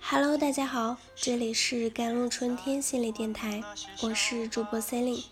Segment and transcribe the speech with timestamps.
[0.00, 3.62] Hello，大家好，这里是甘露春天心理电台，
[4.02, 5.24] 我是主播 c e l i n e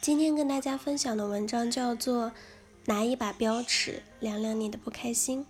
[0.00, 2.26] 今天跟大家分享的文章叫做
[2.84, 5.46] 《拿一把标尺量量你的不开心》。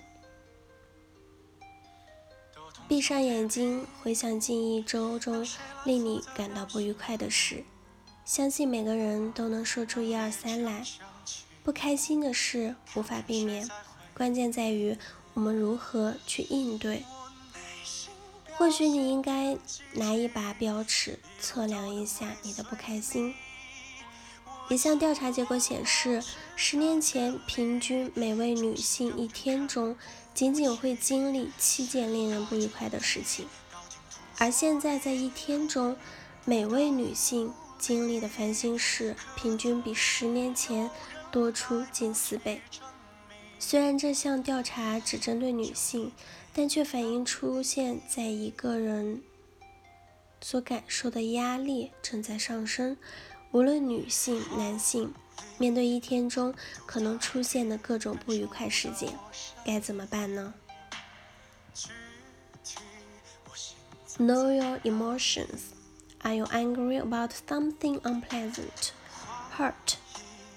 [2.87, 5.45] 闭上眼睛，回想近一周中
[5.85, 7.65] 令你感到不愉快的事，
[8.25, 10.85] 相信每个人都能说出一二三来。
[11.65, 13.69] 不开心的事无法避免，
[14.15, 14.97] 关键在于
[15.35, 17.03] 我们如何去应对。
[18.61, 19.57] 或许你应该
[19.95, 23.35] 拿一把标尺测量一下你的不开心。
[24.69, 26.23] 一项调查结果显示，
[26.57, 29.97] 十年前平均每位女性一天中
[30.35, 33.49] 仅仅会经历七件令人不愉快的事情，
[34.37, 35.97] 而现在在一天中
[36.45, 40.91] 每位女性经历的烦心事平均比十年前
[41.31, 42.61] 多出近四倍。
[43.59, 46.13] 虽然这项调查只针对女性。
[46.55, 49.23] 但却反映出现在一个人
[50.41, 52.97] 所感受的压力正在上升。
[53.53, 55.13] 无论女性、男性，
[55.59, 56.55] 面对一天中
[56.87, 59.13] 可能出现的各种不愉快事件，
[59.65, 60.55] 该怎么办呢
[64.19, 65.71] ？Know your emotions.
[66.23, 68.93] Are you angry about something unpleasant,
[69.57, 69.97] hurt,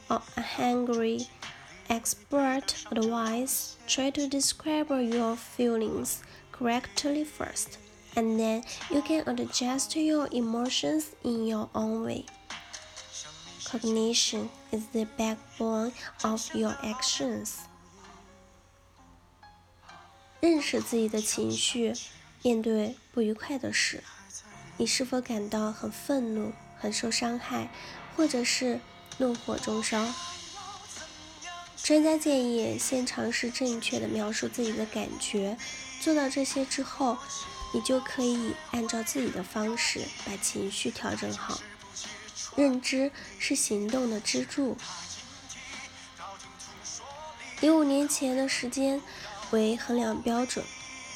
[0.09, 0.22] or
[0.57, 1.28] angry?
[1.89, 6.22] Expert advice try to describe your feelings
[6.53, 7.78] correctly first,
[8.14, 12.27] and then you can adjust your emotions in your own way.
[13.64, 17.61] Cognition is the backbone of your actions.
[20.41, 21.94] 认识自己的情绪，
[22.42, 24.05] 面对不愉快的事，
[24.77, 27.70] 你是否感到很愤怒、很受伤害，
[28.14, 28.78] 或者是
[29.17, 30.06] 怒火中烧？
[31.84, 35.58] 专家建议先尝试正确的描述自己的感觉，
[36.00, 37.17] 做到这些之后，
[37.73, 41.59] 你就可以按照自己的方式把情绪调整好。
[42.56, 44.78] 认知是行动的支柱。
[47.59, 49.02] 以五年前的时间
[49.52, 50.63] 为衡量标准，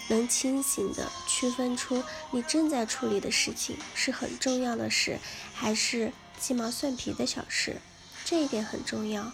[0.10, 5.18] 能清醒地区分出你正在处理的事情是很重要的事，
[5.54, 7.78] 还是鸡毛蒜皮的小事，
[8.26, 9.32] 这一点很重要。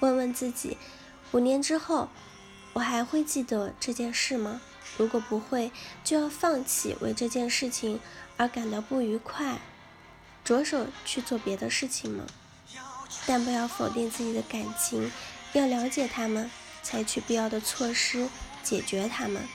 [0.00, 0.76] 问问自己，
[1.32, 2.08] 五年之后，
[2.72, 4.60] 我还会记得这件事吗？
[4.96, 5.70] 如果不会，
[6.02, 8.00] 就要放弃为这件事情
[8.36, 9.58] 而感到不愉快，
[10.42, 12.24] 着手去做别的事情吗？
[13.26, 15.12] 但不要否定自己的感情，
[15.52, 16.50] 要了解他们，
[16.82, 18.28] 采取必要的措施
[18.62, 19.46] 解决他们，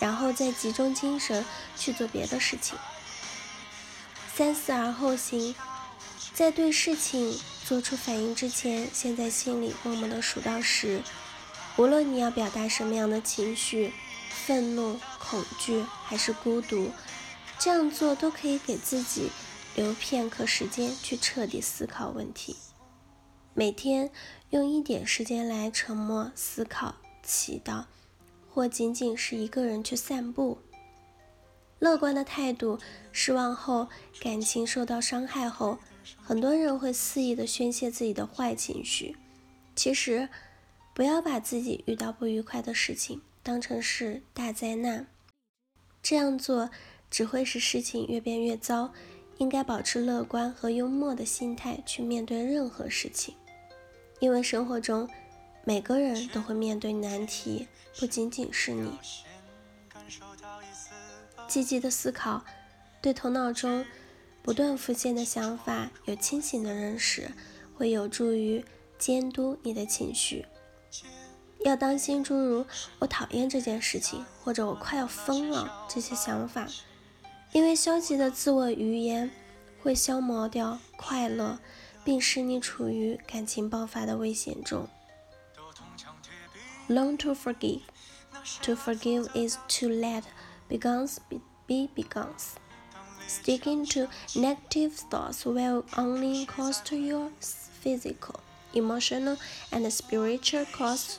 [0.00, 1.44] 然后再集中精神
[1.76, 2.76] 去做别的事情。
[4.34, 5.54] 三思而后行，
[6.34, 7.38] 在对事情。
[7.66, 11.02] 做出反应之前，先在心里默默的数到十。
[11.76, 13.92] 无论你要表达什么样的情绪，
[14.30, 16.92] 愤怒、恐惧还是孤独，
[17.58, 19.32] 这样做都可以给自己
[19.74, 22.54] 留片刻时间去彻底思考问题。
[23.52, 24.12] 每天
[24.50, 26.94] 用一点时间来沉默、思考、
[27.24, 27.86] 祈祷，
[28.48, 30.58] 或仅仅是一个人去散步。
[31.80, 32.78] 乐观的态度，
[33.10, 33.88] 失望后，
[34.20, 35.80] 感情受到伤害后。
[36.22, 39.16] 很多人会肆意的宣泄自己的坏情绪，
[39.74, 40.28] 其实
[40.94, 45.06] 不要把自己遇到不愉快的事情当成是大灾难，
[46.02, 46.70] 这样做
[47.10, 48.92] 只会使事情越变越糟。
[49.38, 53.34] 应该保持乐观和幽默的心态去面对任何事情，
[54.18, 55.06] 因为生活中
[55.62, 57.68] 每个人都会面对难题，
[57.98, 58.98] 不仅仅是你。
[61.46, 62.42] 积极的思考，
[63.02, 63.84] 对头脑中。
[64.46, 67.32] 不断浮现的想法，有清醒的认识，
[67.74, 68.64] 会有助于
[68.96, 70.46] 监督你的情绪。
[71.64, 72.64] 要当心诸如
[73.00, 76.68] “我讨厌这件事情”或者“我快要疯了”这些想法，
[77.50, 79.32] 因为消极的自我语言
[79.82, 81.58] 会消磨掉快乐，
[82.04, 84.88] 并使你处于感情爆发的危险中。
[86.88, 87.80] Learn to forgive.
[88.62, 90.22] To forgive is to let
[90.68, 92.54] Begins be begins.
[93.26, 98.40] Sticking to negative thoughts will only cost your physical,
[98.72, 99.36] emotional,
[99.72, 101.18] and spiritual costs.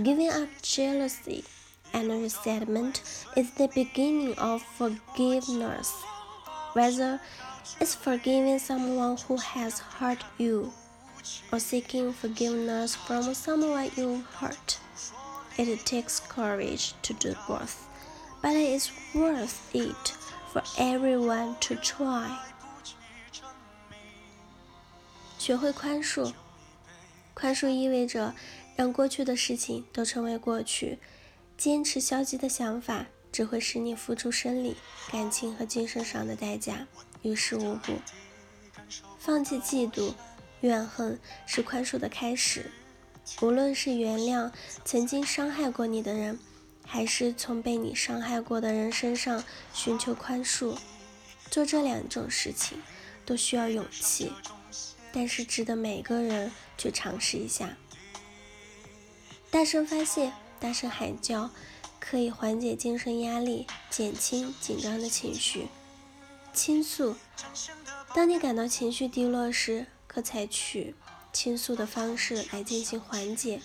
[0.00, 1.44] Giving up jealousy
[1.92, 3.02] and resentment
[3.36, 5.92] is the beginning of forgiveness.
[6.74, 7.20] Whether
[7.80, 10.72] it's forgiving someone who has hurt you
[11.50, 14.78] or seeking forgiveness from someone you hurt,
[15.58, 17.88] it takes courage to do both,
[18.40, 20.16] but it is worth it
[20.56, 22.30] for everyone to try。
[25.38, 26.32] 学会宽恕，
[27.34, 28.34] 宽恕意味着
[28.74, 30.98] 让过去的事情都成为过去。
[31.58, 34.76] 坚持消极的想法，只会使你付出生理、
[35.10, 36.86] 感情和精神上的代价，
[37.22, 37.94] 于事无补。
[39.18, 40.12] 放弃嫉妒、
[40.60, 42.70] 怨恨是宽恕的开始。
[43.40, 44.52] 无论是原谅
[44.84, 46.38] 曾经伤害过你的人，
[46.86, 49.44] 还是从被你伤害过的人身上
[49.74, 50.78] 寻求宽恕，
[51.50, 52.80] 做这两种事情
[53.26, 54.32] 都需要勇气，
[55.12, 57.76] 但是值得每个人去尝试一下。
[59.50, 61.50] 大声发泄，大声喊叫，
[61.98, 65.66] 可以缓解精神压力，减轻紧张的情绪。
[66.52, 67.16] 倾诉，
[68.14, 70.94] 当你感到情绪低落时，可采取。
[71.32, 73.60] 倾诉的方式来进行缓解。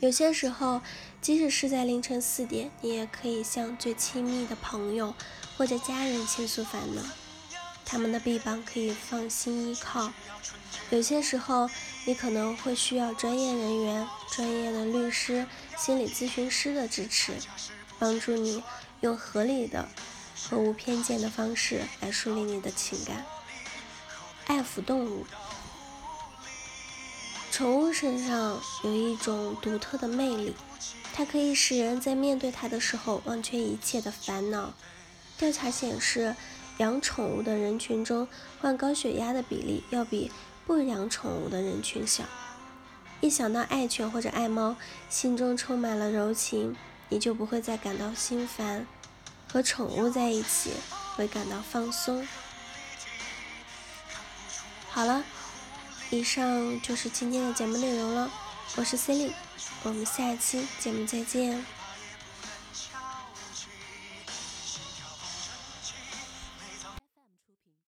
[0.00, 0.82] 有些时候，
[1.26, 5.12] 即使是在凌晨四点，你也可以向最亲密的朋友
[5.56, 7.02] 或者家人倾诉烦恼，
[7.84, 10.12] 他们的臂膀可以放心依靠。
[10.90, 11.68] 有些时候，
[12.04, 15.44] 你可能会需要专业人员、专业的律师、
[15.76, 17.32] 心理咨询师的支持，
[17.98, 18.62] 帮助你
[19.00, 19.88] 用合理的
[20.48, 23.26] 和无偏见的方式来梳理你的情感。
[24.46, 25.26] 爱抚动物。
[27.56, 30.54] 宠物身上有一种独特的魅力，
[31.14, 34.74] 它可以使人在面对它的时候忘却一切的烦恼。
[35.38, 36.36] 调查显示，
[36.76, 38.28] 养宠物的人群中
[38.60, 40.30] 患高血压的比例要比
[40.66, 42.24] 不养宠物的人群小。
[43.22, 44.76] 一想到爱犬或者爱猫，
[45.08, 46.76] 心中充满了柔情，
[47.08, 48.86] 你就不会再感到心烦。
[49.50, 50.72] 和宠物在一起，
[51.16, 52.28] 会感到放松。
[54.90, 55.24] 好了。
[56.10, 58.30] 以上就是今天的节目内容了，
[58.76, 59.34] 我是 c e l i n e
[59.82, 61.75] 我们下期节目再见。